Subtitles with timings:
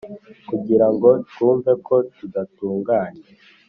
[0.49, 3.23] kugirango twumve ko tudatunganye,